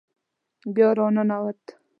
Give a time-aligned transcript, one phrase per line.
[0.75, 1.63] بیا را ننوت.